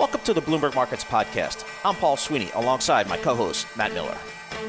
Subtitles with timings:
[0.00, 1.66] Welcome to the Bloomberg Markets Podcast.
[1.84, 4.16] I'm Paul Sweeney alongside my co host, Matt Miller.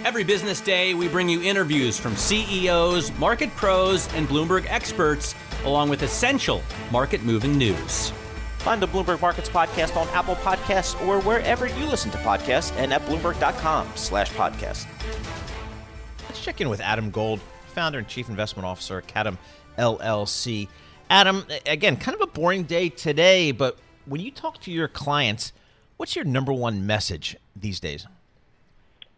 [0.03, 5.33] Every business day, we bring you interviews from CEOs, market pros, and Bloomberg experts,
[5.63, 8.11] along with essential market moving news.
[8.57, 12.91] Find the Bloomberg Markets Podcast on Apple Podcasts or wherever you listen to podcasts and
[12.91, 14.85] at Bloomberg.com slash podcast.
[16.27, 19.37] Let's check in with Adam Gold, founder and chief investment officer at Katam
[19.77, 20.67] LLC.
[21.09, 23.77] Adam, again, kind of a boring day today, but
[24.11, 25.53] when you talk to your clients,
[25.95, 28.05] what's your number one message these days?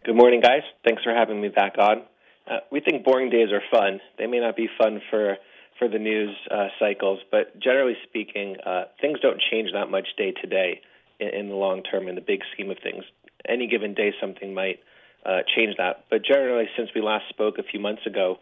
[0.04, 0.62] Good morning, guys.
[0.84, 2.02] Thanks for having me back on.
[2.48, 4.00] Uh, we think boring days are fun.
[4.18, 5.36] They may not be fun for
[5.80, 10.30] for the news uh, cycles, but generally speaking, uh, things don't change that much day
[10.30, 10.80] to day
[11.18, 13.02] in the long term in the big scheme of things.
[13.48, 14.78] Any given day, something might
[15.26, 16.04] uh, change that.
[16.08, 18.38] But generally, since we last spoke a few months ago,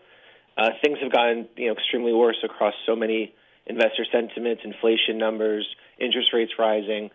[0.59, 3.33] uh, things have gotten you know extremely worse across so many
[3.67, 5.67] investor sentiments, inflation numbers,
[5.99, 7.11] interest rates rising,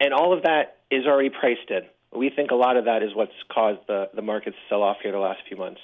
[0.00, 1.82] and all of that is already priced in.
[2.16, 4.96] We think a lot of that is what's caused the the markets to sell off
[5.02, 5.80] here the last few months.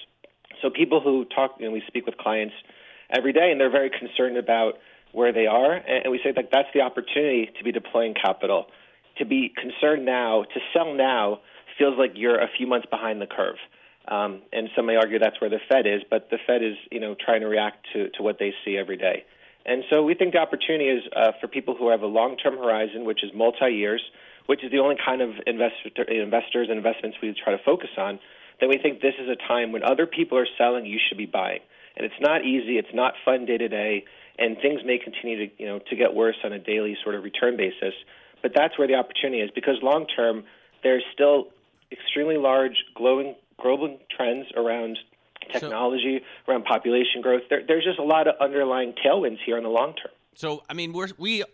[0.62, 2.54] So people who talk, you know, we speak with clients
[3.10, 4.74] every day, and they're very concerned about
[5.12, 5.72] where they are.
[5.74, 8.66] And we say that that's the opportunity to be deploying capital.
[9.18, 11.40] To be concerned now, to sell now,
[11.78, 13.56] feels like you're a few months behind the curve.
[14.08, 17.00] Um, and some may argue that's where the Fed is, but the Fed is, you
[17.00, 19.24] know, trying to react to, to what they see every day.
[19.66, 23.04] And so we think the opportunity is uh, for people who have a long-term horizon,
[23.04, 24.02] which is multi-years,
[24.46, 28.20] which is the only kind of investor, investors and investments we try to focus on.
[28.60, 31.26] Then we think this is a time when other people are selling, you should be
[31.26, 31.60] buying
[31.96, 32.78] and it's not easy.
[32.78, 34.04] It's not fun day to day,
[34.38, 37.24] and things may continue to you know to get worse on a daily sort of
[37.24, 37.94] return basis.
[38.42, 40.44] But that's where the opportunity is because long term
[40.82, 41.48] there's still
[41.90, 44.98] extremely large glowing global trends around
[45.60, 47.42] technology, so, around population growth.
[47.50, 50.12] There, there's just a lot of underlying tailwinds here in the long term.
[50.34, 51.44] So I mean we're we.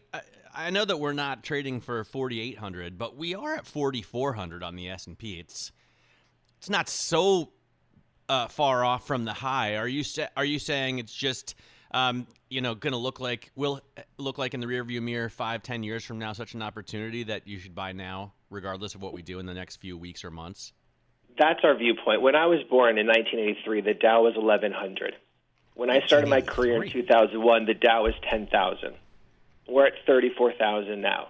[0.54, 4.90] I know that we're not trading for 4800 but we are at 4400 on the
[4.90, 5.38] S&P.
[5.38, 5.72] It's
[6.58, 7.52] it's not so
[8.28, 9.76] uh, far off from the high.
[9.76, 11.54] Are you sa- are you saying it's just
[11.92, 13.80] um, you know going to look like will
[14.18, 17.46] look like in the rearview mirror five ten years from now such an opportunity that
[17.46, 20.30] you should buy now, regardless of what we do in the next few weeks or
[20.30, 20.72] months?
[21.38, 22.22] That's our viewpoint.
[22.22, 25.14] When I was born in 1983, the Dow was 1100.
[25.74, 28.94] When I started my career in 2001, the Dow was 10,000.
[29.68, 31.28] We're at 34,000 now.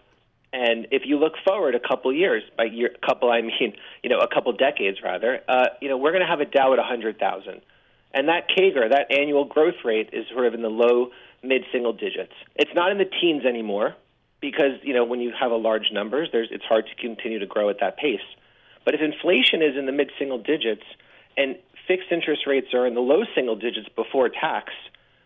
[0.52, 4.18] And if you look forward a couple years, by year, couple I mean, you know,
[4.18, 7.62] a couple decades rather, uh, you know, we're going to have a Dow at 100,000.
[8.14, 11.10] And that CAGR, that annual growth rate, is sort of in the low
[11.42, 12.32] mid single digits.
[12.56, 13.94] It's not in the teens anymore
[14.40, 17.46] because you know when you have a large numbers, there's it's hard to continue to
[17.46, 18.20] grow at that pace.
[18.84, 20.82] But if inflation is in the mid single digits
[21.36, 21.56] and
[21.86, 24.72] fixed interest rates are in the low single digits before tax,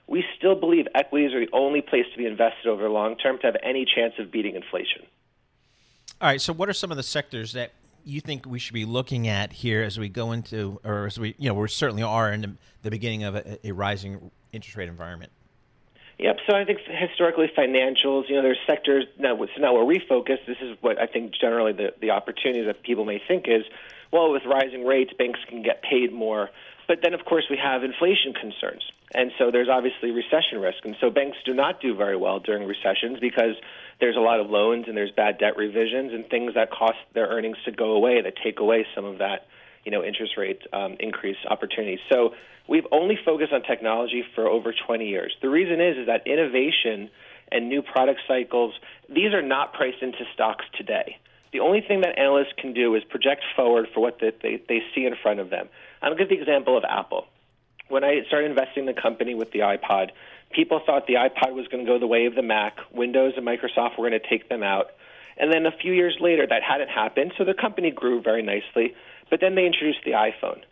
[0.06, 3.38] we still believe equities are the only place to be invested over the long term
[3.38, 5.02] to have any chance of beating inflation.
[6.20, 6.40] All right.
[6.40, 7.72] So, what are some of the sectors that
[8.04, 11.34] you think we should be looking at here as we go into, or as we,
[11.38, 15.32] you know, we certainly are in the beginning of a, a rising interest rate environment?
[16.19, 16.37] Yep.
[16.49, 19.37] So I think historically financials, you know, there's sectors now.
[19.37, 22.82] So now where we focus, this is what I think generally the the opportunity that
[22.82, 23.65] people may think is,
[24.12, 26.49] well, with rising rates, banks can get paid more.
[26.88, 28.82] But then, of course, we have inflation concerns.
[29.15, 30.84] And so there's obviously recession risk.
[30.84, 33.56] And so banks do not do very well during recessions because
[34.00, 37.27] there's a lot of loans and there's bad debt revisions and things that cost their
[37.27, 39.47] earnings to go away that take away some of that,
[39.84, 42.00] you know, interest rate um, increase opportunities.
[42.10, 42.34] So
[42.69, 45.34] we've only focused on technology for over 20 years.
[45.43, 47.10] The reason is is that innovation
[47.53, 48.75] and new product cycles,
[49.09, 51.19] these are not priced into stocks today.
[51.53, 54.83] The only thing that analysts can do is project forward for what the, they, they
[54.95, 55.68] see in front of them.
[56.03, 57.27] I'll give the example of Apple.
[57.89, 60.10] When I started investing in the company with the iPod,
[60.51, 62.77] people thought the iPod was going to go the way of the Mac.
[62.92, 64.91] Windows and Microsoft were going to take them out.
[65.36, 68.95] And then a few years later, that hadn't happened, so the company grew very nicely.
[69.30, 70.62] But then they introduced the iPhone,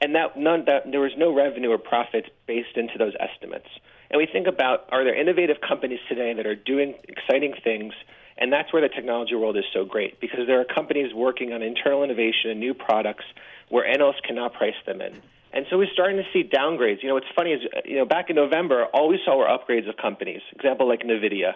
[0.00, 3.68] and that none that there was no revenue or profits based into those estimates.
[4.10, 7.94] And we think about are there innovative companies today that are doing exciting things
[8.36, 11.62] and that's where the technology world is so great because there are companies working on
[11.62, 13.24] internal innovation and new products
[13.68, 15.20] where analysts cannot price them in.
[15.52, 17.02] And so we're starting to see downgrades.
[17.02, 19.88] You know, what's funny is, you know, back in November, all we saw were upgrades
[19.88, 20.40] of companies.
[20.52, 21.52] Example like NVIDIA,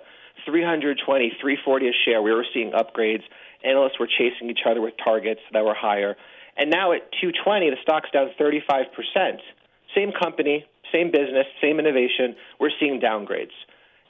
[0.47, 3.23] 320, 340 a share, we were seeing upgrades.
[3.65, 6.17] Analysts were chasing each other with targets that were higher.
[6.59, 9.39] And now at 220, the stock's down 35%.
[9.95, 12.35] Same company, same business, same innovation.
[12.61, 13.55] We're seeing downgrades.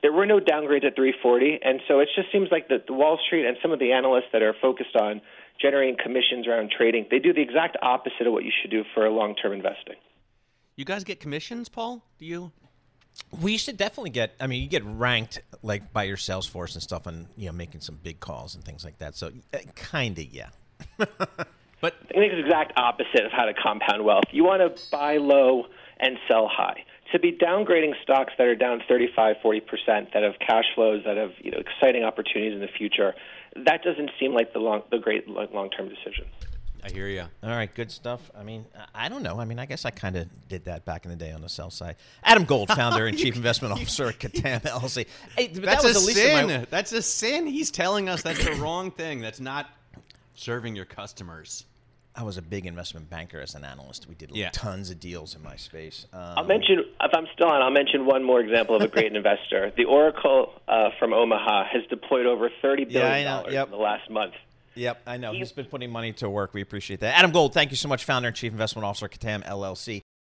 [0.00, 3.18] There were no downgrades at 340, and so it just seems like the, the Wall
[3.26, 5.20] Street and some of the analysts that are focused on
[5.60, 9.08] generating commissions around trading, they do the exact opposite of what you should do for
[9.10, 9.96] long-term investing.
[10.76, 12.04] You guys get commissions, Paul?
[12.18, 12.52] Do you?
[13.42, 14.36] We should definitely get.
[14.40, 17.52] I mean, you get ranked like by your sales force and stuff, and you know,
[17.52, 19.16] making some big calls and things like that.
[19.16, 20.50] So, uh, kind of, yeah.
[21.80, 24.24] But I think it's the exact opposite of how to compound wealth.
[24.32, 25.66] You want to buy low
[26.00, 26.84] and sell high.
[27.12, 31.16] To be downgrading stocks that are down 35, 40 percent, that have cash flows, that
[31.16, 33.14] have you know exciting opportunities in the future,
[33.64, 36.26] that doesn't seem like the long, the great long term decision.
[36.84, 37.24] I hear you.
[37.42, 38.30] All right, good stuff.
[38.38, 38.64] I mean,
[38.94, 39.40] I I don't know.
[39.40, 41.48] I mean, I guess I kind of did that back in the day on the
[41.48, 41.96] sell side.
[42.22, 45.06] Adam Gold, founder and chief investment officer at Katam LLC.
[45.36, 46.46] Hey, That's that was a sin.
[46.46, 46.66] my.
[46.68, 47.46] That's a sin.
[47.46, 49.20] He's telling us that's the wrong thing.
[49.20, 49.66] That's not
[50.38, 51.64] serving your customers.
[52.14, 54.08] I was a big investment banker as an analyst.
[54.08, 54.50] We did Yeah.
[54.52, 56.06] tons of deals in my space.
[56.12, 59.12] Um, I'll mention, if I'm still on, I'll mention one more example of a great
[59.14, 59.72] investor.
[59.76, 63.28] The Oracle uh, from Omaha has deployed over $30 billion Yeah, I know.
[63.42, 63.66] dollars Yep.
[63.66, 64.34] in the last month.
[64.74, 65.32] Yep, I know.
[65.32, 66.54] He's been putting money to work.
[66.54, 67.16] We appreciate that.
[67.18, 70.02] Adam Gold, thank you so much, founder and chief investment officer, Katam LLC.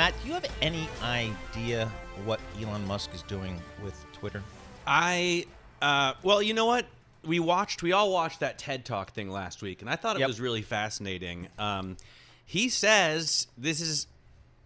[0.00, 1.86] Matt, do you have any idea
[2.24, 4.42] what Elon Musk is doing with Twitter?
[4.86, 5.44] I,
[5.82, 6.86] uh, well, you know what?
[7.22, 10.20] We watched, we all watched that TED Talk thing last week, and I thought it
[10.20, 10.28] Yep.
[10.28, 11.48] was really fascinating.
[11.58, 11.98] Um,
[12.46, 14.06] he says this is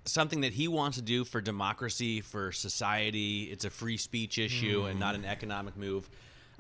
[0.05, 3.51] something that he wants to do for democracy, for society.
[3.51, 6.09] It's a free speech issue and not an economic move.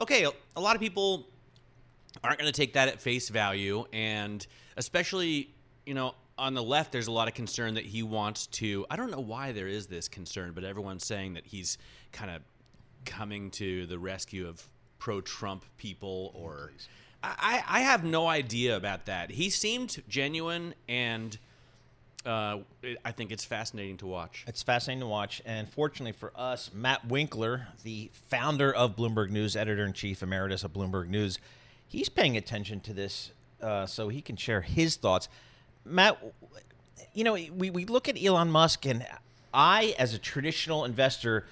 [0.00, 0.26] Okay,
[0.56, 1.28] a lot of people
[2.24, 4.44] aren't going to take that at face value and
[4.76, 5.50] especially
[5.86, 8.96] you know on the left there's a lot of concern that he wants to i
[8.96, 11.78] don't know why there is this concern but everyone's saying that he's
[12.12, 12.42] kind of
[13.04, 14.66] coming to the rescue of
[14.98, 16.72] pro-trump people or
[17.22, 21.36] I, I have no idea about that he seemed genuine and
[22.26, 22.58] uh,
[23.04, 25.42] i think it's fascinating to watch It's fascinating to watch.
[25.44, 30.64] And fortunately for us, Matt Winkler, the founder of Bloomberg News, editor in chief emeritus
[30.64, 31.38] of Bloomberg News,
[31.86, 33.30] he's paying attention to this
[33.62, 35.28] uh, so he can share his thoughts.
[35.84, 36.18] Matt,
[37.12, 39.06] you know, we, we look at Elon Musk, and
[39.52, 41.46] I, as a traditional investor,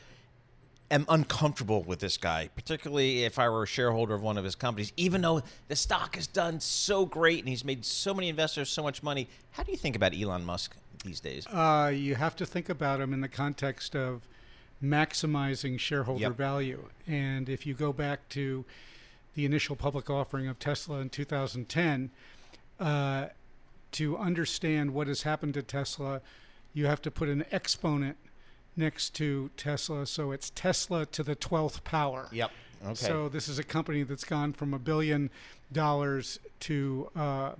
[0.90, 4.54] am uncomfortable with this guy, particularly if I were a shareholder of one of his
[4.54, 8.68] companies, even though the stock has done so great and he's made so many investors
[8.68, 9.28] so much money.
[9.52, 11.46] How do you think about Elon Musk these days?
[11.46, 14.28] Uh, you have to think about him in the context of
[14.82, 16.32] maximizing shareholder Yep.
[16.36, 16.88] value.
[17.06, 18.64] And if you go back to
[19.34, 22.10] the initial public offering of Tesla in 2010,
[22.78, 23.28] uh,
[23.92, 26.20] to understand what has happened to Tesla,
[26.72, 28.16] you have to put an exponent
[28.76, 30.06] next to Tesla.
[30.06, 32.28] So it's Tesla to the 12th power.
[32.32, 32.50] Yep.
[32.84, 32.94] Okay.
[32.94, 35.30] So this is a company that's gone from a billion
[35.72, 37.52] dollars to uh,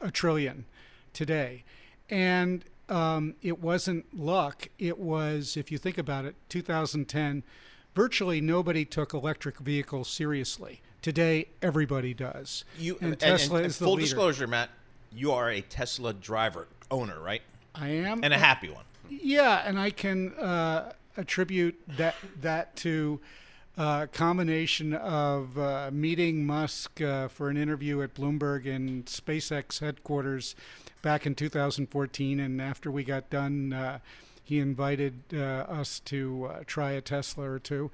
[0.00, 0.66] a trillion
[1.14, 1.64] today,
[2.10, 4.68] and um, it wasn't luck.
[4.78, 7.42] It was, if you think about it, 2010.
[7.94, 10.82] Virtually nobody took electric vehicles seriously.
[11.00, 12.64] Today, everybody does.
[12.78, 14.04] You and Tesla and is the full leader.
[14.04, 14.70] disclosure, Matt.
[15.14, 17.42] You are a Tesla driver owner, right?
[17.74, 18.84] I am, And a happy one.
[19.08, 23.20] Yeah, and I can uh, attribute that that to
[23.76, 30.56] a combination of uh, meeting Musk uh, for an interview at Bloomberg and SpaceX headquarters
[31.00, 34.00] back in 2014, and after we got done, uh,
[34.42, 37.90] he invited uh, us to uh, try a Tesla or two,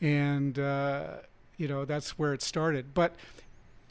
[0.00, 1.18] and uh,
[1.56, 2.92] you know that's where it started.
[2.92, 3.14] But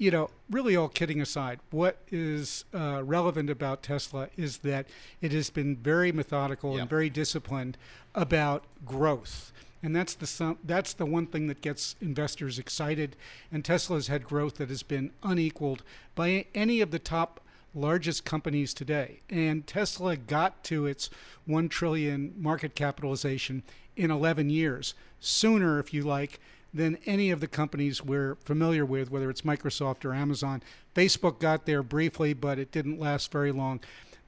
[0.01, 4.87] you know, really all kidding aside, what is uh, relevant about Tesla is that
[5.21, 6.81] it has been very methodical Yep.
[6.81, 7.77] and very disciplined
[8.15, 9.51] about growth.
[9.83, 13.15] And that's the that's the one thing that gets investors excited.
[13.51, 15.83] And Tesla's had growth that has been unequaled
[16.15, 17.39] by any of the top
[17.75, 19.19] largest companies today.
[19.29, 21.11] And Tesla got to its
[21.45, 23.61] 1 trillion market capitalization
[23.95, 26.39] in 11 years, sooner if you like
[26.73, 30.63] than any of the companies we're familiar with, whether it's Microsoft or Amazon.
[30.95, 33.79] Facebook got there briefly, but it didn't last very long.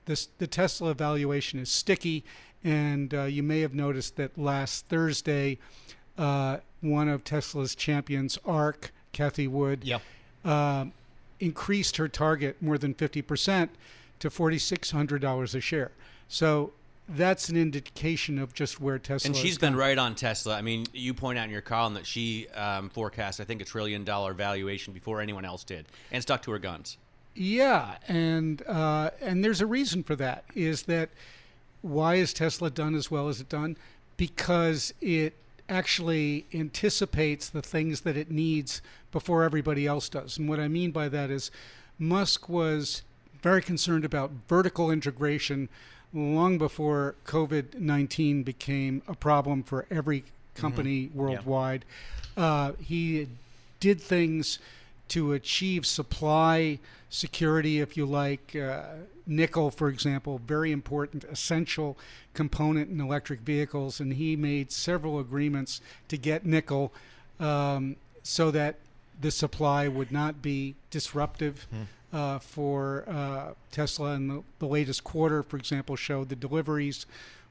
[0.06, 2.24] This, the Tesla valuation is sticky,
[2.66, 5.58] And uh, you may have noticed that last Thursday,
[6.18, 10.00] uh, one of Tesla's champions, ARK, Cathie Wood, Yeah.
[10.46, 10.86] uh,
[11.42, 13.70] increased her target more than 50%
[14.20, 15.92] to $4,600 a share.
[16.30, 16.72] So
[17.10, 20.56] that's an indication of just where Tesla And she's been right on Tesla.
[20.56, 23.66] I mean, you point out in your column that she um, forecast, I think, a
[23.66, 26.98] trillion dollar valuation before anyone else did, and stuck to her guns.
[27.36, 30.46] Yeah, and uh, and there's a reason for that.
[30.56, 31.10] Is that
[31.82, 33.76] why is Tesla done as well as it done?
[34.16, 35.34] Because it
[35.68, 38.82] actually anticipates the things that it needs
[39.12, 40.38] before everybody else does.
[40.38, 41.52] And what I mean by that is,
[41.98, 43.04] Musk was
[43.42, 45.70] very concerned about vertical integration
[46.14, 50.24] long before COVID 19 became a problem for every
[50.56, 51.86] company worldwide.
[52.38, 53.28] Uh, he
[53.80, 54.60] did things
[55.10, 56.80] to achieve supply
[57.10, 58.56] security, if you like.
[58.56, 58.84] Uh,
[59.26, 61.98] nickel, for example, very important, essential
[62.34, 66.92] component in electric vehicles, and he made several agreements to get nickel
[67.40, 68.76] um, so that
[69.20, 71.68] the supply would not be disruptive.
[72.14, 77.08] Uh, for uh, Tesla, and the, the latest quarter, for example, showed the deliveries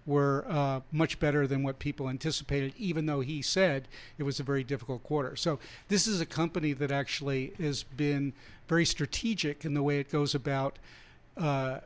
[0.07, 3.89] were uh, much better than what people anticipated, even though he said
[4.19, 5.35] it was a very difficult quarter.
[5.35, 8.33] So, this is a company that actually has been
[8.69, 10.79] very strategic in the way it goes about
[11.37, 11.81] uh,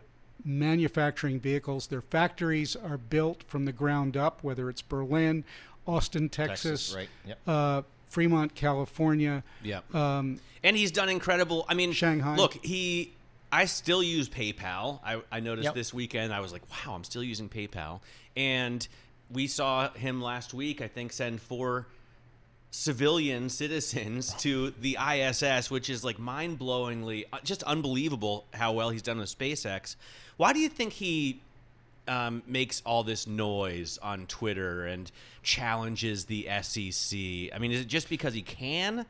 [0.44, 1.88] manufacturing vehicles.
[1.88, 5.44] Their factories are built from the ground up, whether it's Berlin,
[5.86, 7.08] Austin, Texas, right.
[7.26, 7.38] Yep.
[7.46, 9.42] uh, Fremont, California.
[9.62, 9.80] Yeah.
[9.92, 11.64] Um, And he's done incredible.
[11.68, 12.36] I mean, Shanghai.
[12.36, 13.12] Look, he.
[13.52, 14.98] I still use PayPal.
[15.04, 15.74] I, I noticed Yep.
[15.74, 16.32] this weekend.
[16.34, 18.00] I was like, wow, I'm still using PayPal.
[18.36, 18.86] And
[19.30, 20.80] we saw him last week.
[20.80, 21.86] I think send four
[22.72, 29.02] civilian citizens to the ISS, which is like mind blowingly, just unbelievable how well he's
[29.02, 29.96] done with SpaceX.
[30.36, 31.40] Why do you think he
[32.08, 35.10] um, makes all this noise on Twitter and
[35.42, 37.18] challenges the SEC?
[37.54, 39.06] I mean, is it just because he can?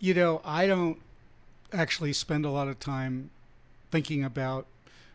[0.00, 1.00] you know, I don't
[1.72, 3.30] actually spend a lot of time
[3.90, 4.66] thinking about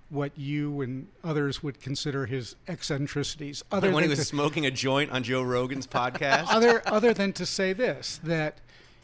[0.10, 3.64] what you and others would consider his eccentricities.
[3.72, 6.46] Other when he was to- smoking a joint on Joe Rogan's podcast.
[6.50, 8.58] other other than to say this that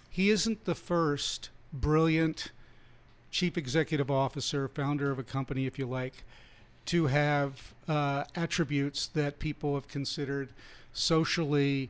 [0.10, 2.52] he isn't the first brilliant
[3.30, 6.24] chief executive officer, founder of a company, if you like,
[6.86, 10.50] to have uh, attributes that people have considered
[10.94, 11.90] socially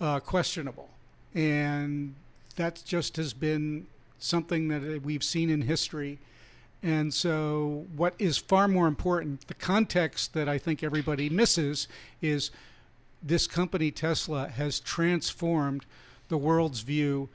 [0.00, 0.88] uh, questionable,
[1.34, 2.14] and
[2.56, 3.86] that just has been
[4.18, 6.18] something that we've seen in history.
[6.82, 11.88] And so, what is far more important, the context that I think everybody misses,
[12.22, 12.50] is
[13.22, 15.84] this company, Tesla, has transformed
[16.28, 17.28] the world's view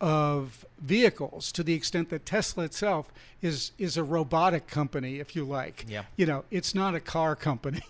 [0.00, 3.12] of vehicles to the extent that Tesla itself
[3.42, 5.84] is is a robotic company, if you like.
[5.88, 6.02] Yeah.
[6.16, 7.82] You know, it's not a car company.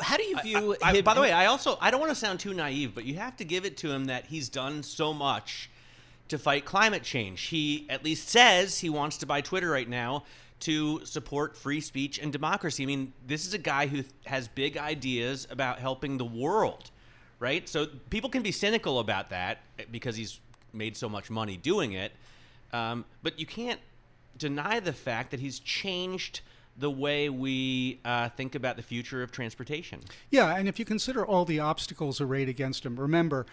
[0.00, 0.76] How do you view?
[0.82, 3.04] I- him- by the way, I also I don't want to sound too naive, but
[3.04, 5.70] you have to give it to him that he's done so much
[6.28, 7.42] to fight climate change.
[7.42, 10.24] He at least says he wants to buy Twitter right now
[10.60, 12.82] to support free speech and democracy.
[12.82, 16.90] I mean, this is a guy who has big ideas about helping the world,
[17.38, 17.68] right?
[17.68, 20.40] So people can be cynical about that eh, because he's
[20.76, 22.12] made so much money doing it,
[22.72, 23.80] um, but you can't
[24.38, 26.40] deny the fact that he's changed
[26.78, 29.98] the way we uh, think about the future of transportation.
[30.30, 33.46] Yeah, and if you consider all the obstacles arrayed against him, remember,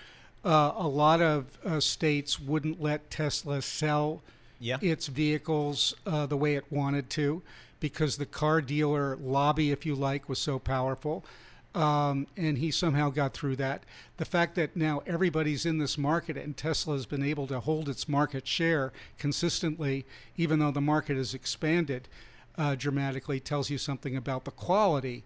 [0.44, 4.22] uh, a lot of uh, states wouldn't let Tesla sell
[4.60, 4.78] Yeah.
[4.82, 7.42] its vehicles uh, the way it wanted to
[7.80, 11.24] because the car dealer lobby, if you like, was so powerful.
[11.76, 13.84] Um, and he somehow got through that.
[14.18, 17.90] The fact that now everybody's in this market and Tesla has been able to hold
[17.90, 20.06] its market share consistently,
[20.38, 22.08] even though the market has expanded
[22.60, 25.24] uh, dramatically, tells you something about the quality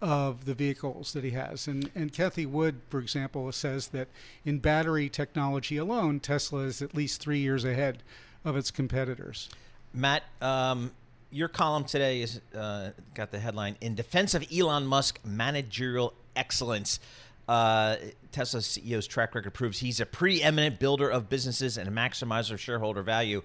[0.00, 1.68] of the vehicles that he has.
[1.68, 4.08] And, and Cathie Wood, for example, says that
[4.44, 8.02] in battery technology alone, Tesla is at least three years ahead
[8.44, 9.50] of its competitors.
[9.92, 10.92] Matt, um,
[11.30, 17.00] your column today is uh, got the headline "In Defense of Elon Musk Managerial Excellence."
[17.48, 17.96] Uh,
[18.30, 22.60] Tesla's CEO's track record proves he's a preeminent builder of businesses and a maximizer of
[22.60, 23.42] shareholder value.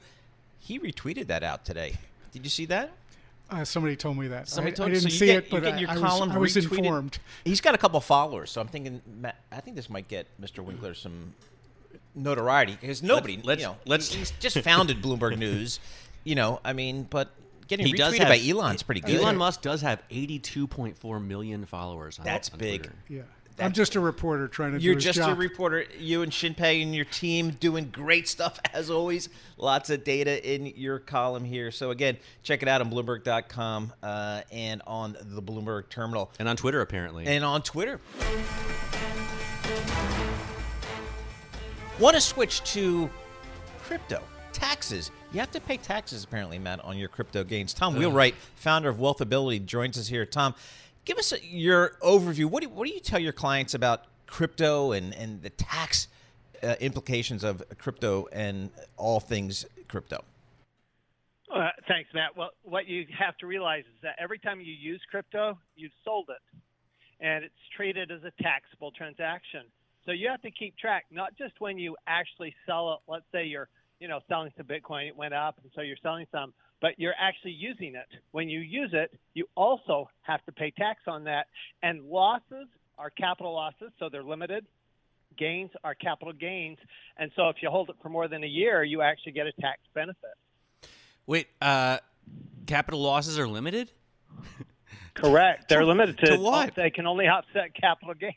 [0.59, 1.95] He retweeted that out today.
[2.31, 2.91] Did you see that?
[3.49, 4.47] Uh, somebody told me that.
[4.47, 4.99] Somebody I, told I you.
[4.99, 6.39] didn't so you see get, it, but you get I, your I column was, I
[6.39, 6.77] was retweeted.
[6.79, 7.19] informed.
[7.45, 9.01] He's got a couple followers, so I'm thinking.
[9.51, 10.59] I think this might get Mr.
[10.63, 11.33] Winkler some
[12.13, 15.79] notoriety because nobody, let's- you know, let's- he's just founded Bloomberg News.
[16.23, 17.29] You know, I mean, but
[17.67, 19.15] getting He does retweeted have, by Elon's pretty good.
[19.19, 22.19] Elon Musk does have 82.4 million followers.
[22.19, 22.81] On, That's on big.
[22.83, 22.95] Twitter.
[23.09, 23.21] Yeah.
[23.57, 24.77] I'm just a reporter trying to.
[24.77, 24.83] Do that.
[24.83, 25.29] You're do his just job.
[25.37, 25.85] a reporter.
[25.97, 29.29] You and Shinpei and your team doing great stuff as always.
[29.57, 31.71] Lots of data in your column here.
[31.71, 36.57] So again, check it out on Bloomberg.com uh, and on the Bloomberg terminal And on
[36.57, 37.25] Twitter, apparently.
[37.27, 38.01] and on Twitter.
[41.97, 43.09] Want to switch to
[43.83, 44.21] crypto
[44.55, 45.11] taxes?
[45.31, 47.73] You have to pay taxes apparently, Matt, on your crypto gains.
[47.73, 50.25] Tom Wheelwright, founder of Wealthability, joins us here.
[50.25, 50.55] Tom,
[51.03, 52.45] give us a, your overview.
[52.45, 56.07] What do, what do you tell your clients about crypto and, and the tax
[56.63, 60.23] uh, implications of crypto and all things crypto?
[61.53, 62.35] Uh, thanks, Matt.
[62.35, 66.29] Well, what you have to realize is that every time you use crypto, you've sold
[66.29, 66.59] it,
[67.19, 69.61] and it's treated as a taxable transaction.
[70.05, 72.99] So you have to keep track, not just when you actually sell it.
[73.11, 76.25] Let's say you're, you know, selling some Bitcoin, it went up, and so you're selling
[76.31, 78.07] some, but you're actually using it.
[78.31, 81.47] When you use it, you also have to pay tax on that.
[81.81, 84.65] And losses are capital losses, so they're limited.
[85.37, 86.77] Gains are capital gains,
[87.17, 89.51] and so if you hold it for more than a year, you actually get a
[89.53, 90.35] tax benefit.
[91.27, 91.97] Wait, uh,
[92.67, 93.91] capital losses are limited?
[95.13, 95.67] Correct.
[95.67, 96.75] They're limited to, to what?
[96.75, 98.33] They can only offset capital gains.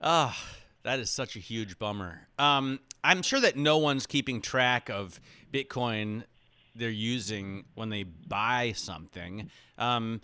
[0.00, 0.36] Ah,
[0.84, 2.26] that is such a huge bummer.
[2.38, 5.20] Um, I'm sure that no one's keeping track of
[5.52, 6.24] Bitcoin
[6.74, 9.50] they're using when they buy something.
[9.78, 10.20] Um,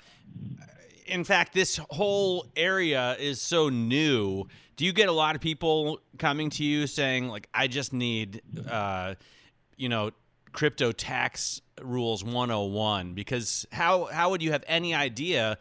[1.06, 4.46] in fact, this whole area is so new.
[4.76, 8.42] Do you get a lot of people coming to you saying, like, I just need,
[8.70, 9.14] uh,
[9.76, 10.12] you know,
[10.52, 13.14] crypto tax rules 101?
[13.14, 15.58] Because how, how would you have any idea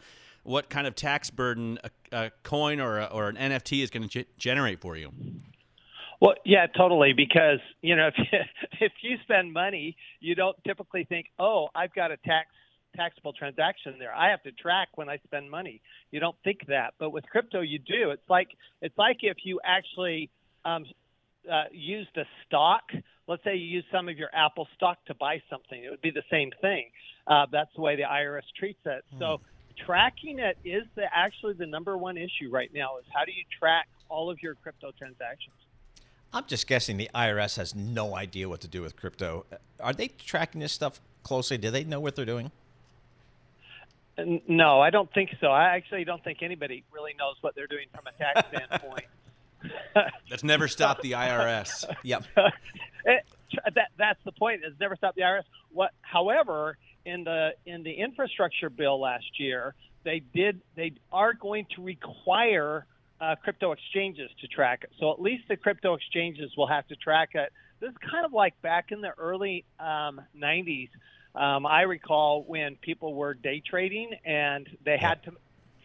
[0.48, 4.08] what kind of tax burden a, a coin or, a, or an NFT is going
[4.08, 5.12] to ge- generate for you?
[6.20, 7.12] Well, yeah, totally.
[7.12, 8.38] Because you know, if you,
[8.80, 12.48] if you spend money, you don't typically think, "Oh, I've got a tax
[12.96, 14.12] taxable transaction there.
[14.12, 17.60] I have to track when I spend money." You don't think that, but with crypto,
[17.60, 18.10] you do.
[18.10, 18.48] It's like
[18.80, 20.30] it's like if you actually
[20.64, 20.86] um,
[21.50, 22.82] uh, used a stock.
[23.28, 25.84] Let's say you use some of your Apple stock to buy something.
[25.84, 26.86] It would be the same thing.
[27.26, 29.04] Uh, that's the way the IRS treats it.
[29.18, 29.40] So
[29.84, 32.98] tracking it is the, actually the number one issue right now.
[32.98, 35.54] Is how do you track all of your crypto transactions?
[36.32, 39.46] I'm just guessing the IRS has no idea what to do with crypto.
[39.80, 41.56] Are they tracking this stuff closely?
[41.56, 42.50] Do they know what they're doing?
[44.48, 45.46] No, I don't think so.
[45.46, 49.06] I actually don't think anybody really knows what they're doing from a tax standpoint.
[50.28, 51.84] That's never stopped the IRS.
[52.02, 52.24] Yep.
[53.04, 53.24] It-
[53.74, 54.60] that that's the point.
[54.62, 55.44] It's never stopped the IRS.
[55.72, 56.76] What, however,
[57.08, 62.86] in the in the infrastructure bill last year, they did they are going to require
[63.20, 64.90] uh, crypto exchanges to track it.
[65.00, 67.52] So at least the crypto exchanges will have to track it.
[67.80, 70.90] This is kind of like back in the early um, 90s.
[71.34, 75.32] Um, I recall when people were day trading and they had to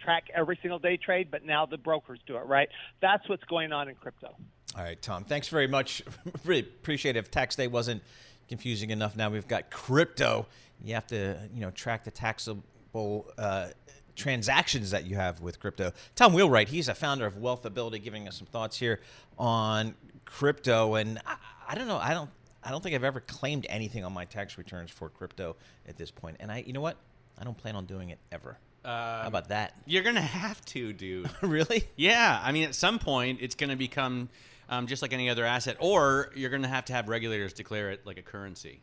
[0.03, 2.69] track every single day trade, but now the brokers do it, right?
[3.01, 4.35] That's what's going on in crypto.
[4.75, 5.23] All right, Tom.
[5.23, 6.01] Thanks very much.
[6.45, 7.19] really appreciate it.
[7.19, 8.01] If tax day wasn't
[8.53, 10.45] confusing enough, now we've got crypto.
[10.83, 13.69] You have to, you know, track the taxable uh,
[14.15, 15.91] transactions that you have with crypto.
[16.15, 18.99] Tom Wheelwright, he's a founder of Wealthability, giving us some thoughts here
[19.39, 20.93] on crypto.
[20.93, 21.37] And I,
[21.69, 22.29] I don't know, I don't,
[22.63, 25.55] I don't think I've ever claimed anything on my tax returns for crypto
[25.87, 26.37] at this point.
[26.39, 26.97] And I, you know what?
[27.39, 28.59] I don't plan on doing it ever.
[28.85, 29.73] How about that?
[29.87, 31.27] You're going to have to, dude.
[31.41, 31.87] really?
[31.95, 34.29] Yeah, I mean, at some point, it's going to become
[34.69, 37.91] um, just like any other asset, or you're going to have to have regulators declare
[37.91, 38.81] it like a currency.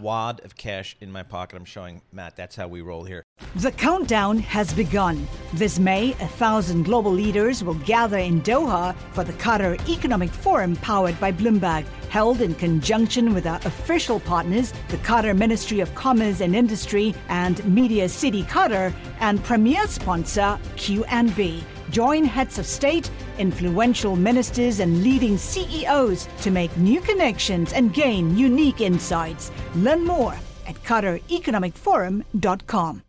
[0.00, 1.56] Wad of cash in my pocket.
[1.56, 2.36] I'm showing Matt.
[2.36, 3.24] That's how we roll here.
[3.56, 5.26] The countdown has begun.
[5.52, 10.76] This May, a thousand global leaders will gather in Doha for the Qatar Economic Forum
[10.76, 16.40] powered by Bloomberg, held in conjunction with our official partners, the Qatar Ministry of Commerce
[16.40, 21.62] and Industry and Media City Qatar, and premier sponsor QNB.
[21.92, 28.34] Join heads of state, influential ministers, and leading CEOs to make new connections and gain
[28.36, 29.52] unique insights.
[29.76, 30.34] Learn more
[30.66, 33.02] at QatarEconomicForum.com.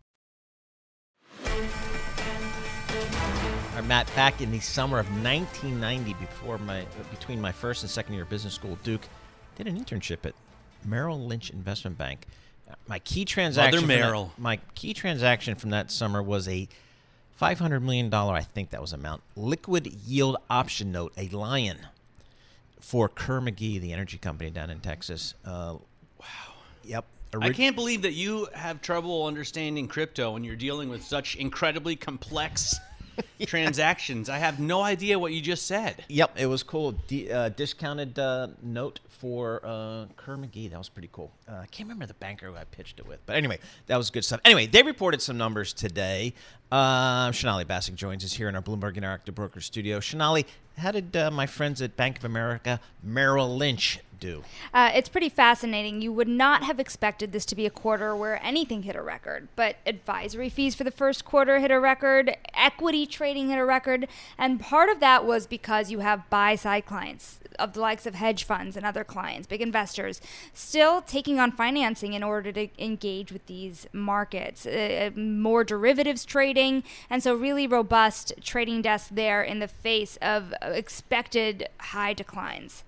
[3.72, 7.90] All right, Matt, back in the summer of 1990, before my between my first and
[7.90, 9.08] second year of business school, at Duke
[9.56, 10.34] did an internship at
[10.84, 12.26] Merrill Lynch Investment Bank.
[12.86, 14.32] My key transaction, from that- Merrill.
[14.36, 16.68] my key transaction from that summer was a
[17.36, 21.78] 500 million dollar, I think that was amount, liquid yield option note, a LYON,
[22.80, 25.34] for Kerr McGee, the energy company down in Texas.
[25.44, 25.76] Uh,
[26.20, 26.26] wow.
[26.84, 27.04] Yep.
[27.40, 31.96] I can't believe that you have trouble understanding crypto when you're dealing with such incredibly
[31.96, 32.78] complex
[33.46, 34.28] transactions.
[34.28, 36.04] I have no idea what you just said.
[36.08, 36.92] Yep, it was cool.
[36.92, 40.70] D- uh, discounted uh, note for uh, Kerr McGee.
[40.70, 41.32] That was pretty cool.
[41.46, 44.08] Uh, I can't remember the banker who I pitched it with, but anyway, that was
[44.08, 44.40] good stuff.
[44.46, 46.32] Anyway, they reported some numbers today.
[46.72, 50.00] Uh, Basak joins us here in our Bloomberg Interactive Broker studio.
[50.00, 50.46] Sonali,
[50.78, 54.42] how did uh, my friends at Bank of America Merrill Lynch do?
[54.72, 56.00] Uh, it's pretty fascinating.
[56.00, 59.48] You would not have expected this to be a quarter where anything hit a record,
[59.54, 64.08] but advisory fees for the first quarter hit a record, equity trading hit a record,
[64.38, 68.14] and part of that was because you have buy side clients of the likes of
[68.14, 70.20] hedge funds and other clients, big investors,
[70.52, 74.66] still taking on financing in order to engage with these markets.
[74.66, 80.54] Uh, more derivatives trading, and so really robust trading desks there in the face of
[80.62, 82.84] expected high declines.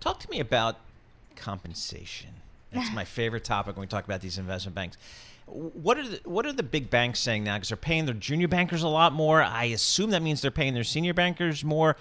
[0.00, 0.76] Talk to me about
[1.36, 2.30] compensation.
[2.72, 4.98] That's my favorite topic when we talk about these investment banks.
[5.46, 7.56] What are the, what are the big banks saying now?
[7.56, 9.42] Because they're paying their junior bankers a lot more.
[9.42, 11.96] I assume that means they're paying their senior bankers more.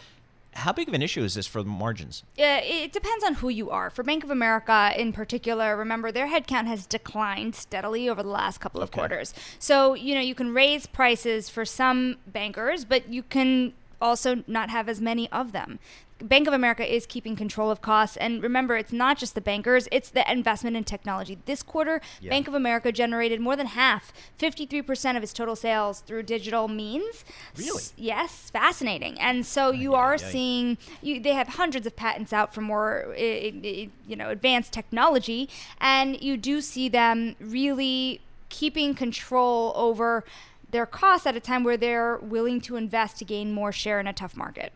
[0.57, 2.23] How big of an issue is this for the margins?
[2.35, 3.91] Yeah, it depends on who you are.
[3.91, 8.57] For Bank of America in particular, remember their headcount has declined steadily over the last
[8.59, 8.97] couple of Okay.
[8.97, 9.35] quarters.
[9.59, 14.71] So, you know, you can raise prices for some bankers, but you can also not
[14.71, 15.77] have as many of them.
[16.21, 18.17] Bank of America is keeping control of costs.
[18.17, 21.37] And remember, it's not just the bankers, it's the investment in technology.
[21.45, 22.29] This quarter, Yeah.
[22.31, 27.23] Bank of America generated more than half, 53% of its total sales through digital means.
[27.55, 27.77] Really?
[27.83, 29.19] S- yes, fascinating.
[29.19, 30.17] And so you are ay.
[30.17, 35.49] seeing you, they have hundreds of patents out for more you know advanced technology
[35.79, 40.23] and you do see them really keeping control over
[40.71, 44.07] their costs at a time where they're willing to invest to gain more share in
[44.07, 44.73] a tough market.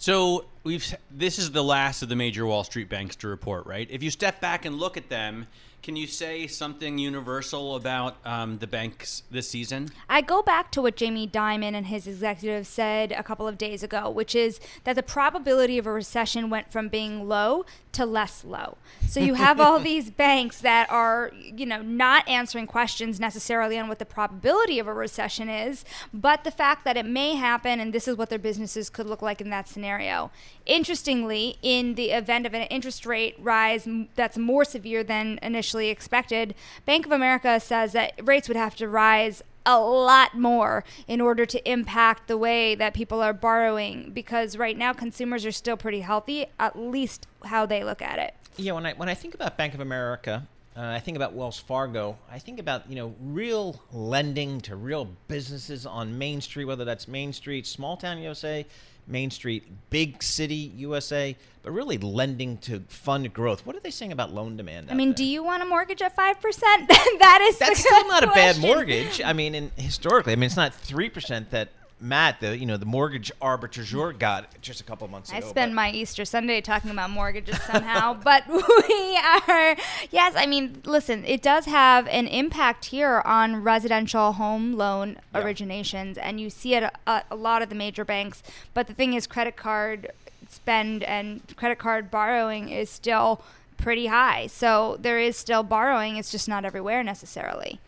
[0.00, 3.86] So we've this is the last of the major Wall Street banks to report, right?
[3.90, 5.46] If you step back and look at them,
[5.82, 9.88] can you say something universal about um, the banks this season?
[10.08, 13.82] I go back to what Jamie Dimon and his executives said a couple of days
[13.82, 18.44] ago, which is that the probability of a recession went from being low to less
[18.44, 18.76] low.
[19.08, 23.88] So you have all these banks that are, you know, not answering questions necessarily on
[23.88, 27.92] what the probability of a recession is, but the fact that it may happen and
[27.92, 30.30] this is what their businesses could look like in that scenario.
[30.70, 36.54] Interestingly, in the event of an interest rate rise that's more severe than initially expected,
[36.86, 41.44] Bank of America says that rates would have to rise a lot more in order
[41.44, 46.02] to impact the way that people are borrowing because right now consumers are still pretty
[46.02, 48.34] healthy, at least how they look at it.
[48.56, 51.58] Yeah, when I when I think about Bank of America, uh, I think about Wells
[51.58, 52.16] Fargo.
[52.30, 57.08] I think about you know real lending to real businesses on Main Street, whether that's
[57.08, 58.64] Main Street, small town USA,
[59.06, 63.66] Main Street, big city USA, but really lending to fund growth.
[63.66, 64.90] What are they saying about loan demand?
[64.90, 65.16] I mean, there?
[65.16, 66.40] do you want a mortgage at 5%?
[67.18, 69.20] that is That's still not a bad mortgage.
[69.24, 71.70] I mean, historically, I mean, it's not three percent that
[72.02, 75.48] Matt, the you know the mortgage arbitrageur, got just a couple of months I ago.
[75.48, 79.76] spend but- my Easter Sunday talking about mortgages somehow, but we are,
[80.10, 85.42] yes, I mean, listen, it does have an impact here on residential home loan Yeah.
[85.42, 88.42] originations, and you see it at a lot of the major banks.
[88.72, 90.10] But the thing is, credit card
[90.48, 93.42] spend and credit card borrowing is still
[93.76, 94.46] pretty high.
[94.46, 97.78] So there is still borrowing, it's just not everywhere necessarily.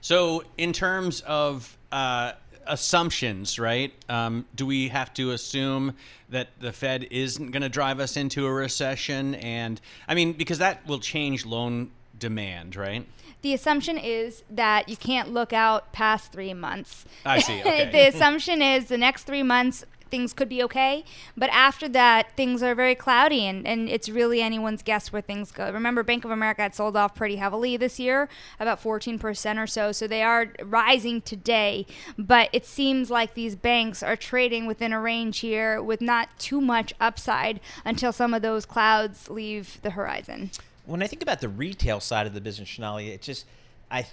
[0.00, 2.32] So, in terms of uh,
[2.66, 3.92] assumptions, right?
[4.08, 5.94] Um, do we have to assume
[6.28, 9.34] that the Fed isn't going to drive us into a recession?
[9.36, 13.06] And I mean, because that will change loan demand, right?
[13.42, 17.04] The assumption is that you can't look out past three months.
[17.26, 17.90] I see, okay.
[17.90, 21.04] the assumption is the next three months things could be okay,
[21.36, 25.50] but after that things are very cloudy and, and it's really anyone's guess where things
[25.50, 25.72] go.
[25.72, 28.28] Remember, Bank of America had sold off pretty heavily this year,
[28.60, 31.84] about 14% or so, so they are rising today,
[32.16, 36.60] but it seems like these banks are trading within a range here with not too
[36.60, 40.52] much upside until some of those clouds leave the horizon.
[40.86, 43.46] when I think about the retail side of the business, Sonali, it just
[43.90, 44.06] I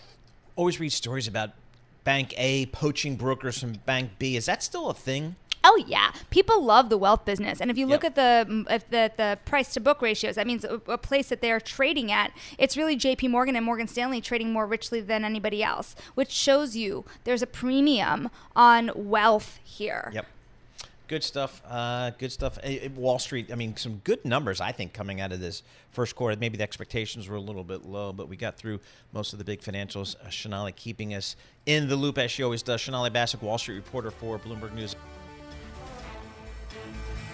[0.55, 1.51] always read stories about
[2.03, 4.35] Bank A poaching brokers from Bank B.
[4.35, 5.35] Is that still a thing?
[5.63, 8.17] Oh yeah, people love the wealth business, and if you look Yep.
[8.17, 11.41] at the if the the price to book ratios, that means a, a place that
[11.41, 12.31] they're trading at.
[12.57, 13.27] It's really J.P.
[13.27, 17.47] Morgan and Morgan Stanley trading more richly than anybody else, which shows you there's a
[17.47, 20.09] premium on wealth here.
[20.13, 20.25] Yep.
[21.07, 21.61] Good stuff.
[21.69, 22.57] Uh, good stuff.
[22.63, 23.51] Eh, Wall Street.
[23.51, 24.61] I mean, some good numbers.
[24.61, 26.37] I think coming out of this first quarter.
[26.39, 28.79] Maybe the expectations were a little bit low, but we got through
[29.11, 30.15] most of the big financials.
[30.25, 32.81] Uh, Sonali keeping us in the loop as she always does.
[32.81, 34.95] Sonali Basak, Wall Street reporter for Bloomberg News.